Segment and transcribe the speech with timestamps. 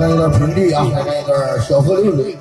[0.00, 2.38] 来一段儿平地啊来一段小河流水。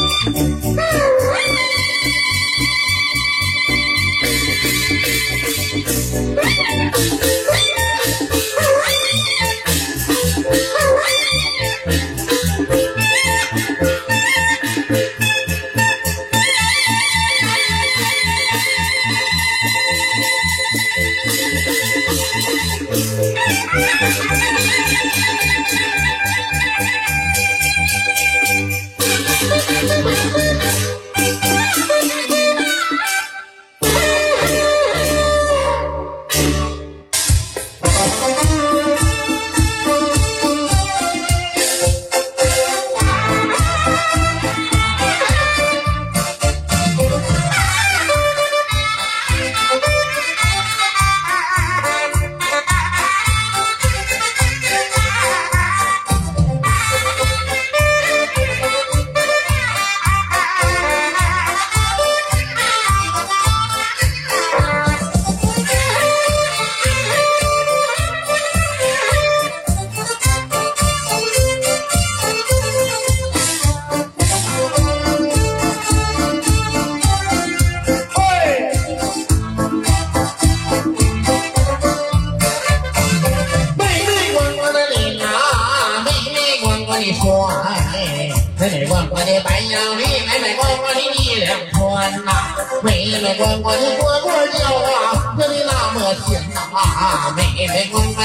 [0.00, 2.37] Oh, my God.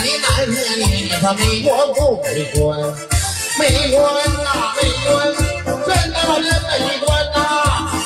[0.03, 2.79] 妹逛逛的南河里，她没过不没关，
[3.57, 4.01] 没关
[4.43, 5.33] 呐没关，
[5.87, 6.71] 真他妈真没
[7.05, 7.37] 关呐，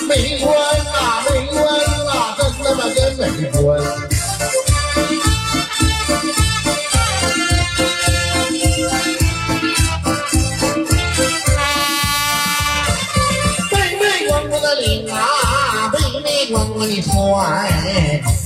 [0.08, 0.48] 没关
[0.86, 0.96] 呐
[1.28, 1.58] 没关
[2.06, 4.17] 呐，真他妈真没关。
[16.78, 17.10] 我的船，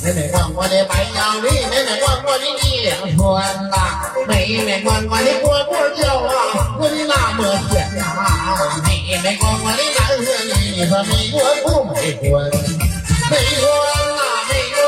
[0.04, 3.76] 妹妹逛逛的白杨林，妹妹逛逛的泥两川呐，
[4.26, 6.32] 妹妹逛逛的蝈蝈叫啊，
[6.80, 8.08] 我的那么甜呐，
[8.88, 12.50] 妹妹逛逛的南河里，你说没关不没关？
[13.30, 13.68] 没关
[14.16, 14.80] 呐，没关，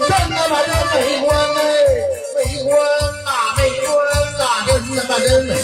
[0.00, 1.58] 真他妈的没关哎，
[2.36, 2.38] 没
[2.68, 2.76] 关
[3.24, 3.88] 呐，没关
[4.36, 5.56] 呐，真他妈的没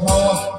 [0.00, 0.51] home.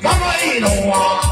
[0.00, 1.31] 可愛いのは。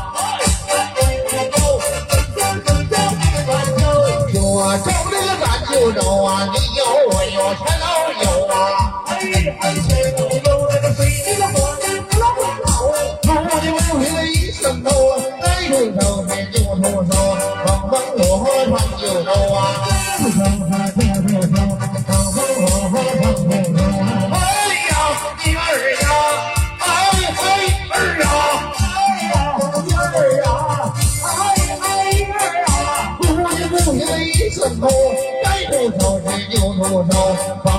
[37.40, 37.69] 你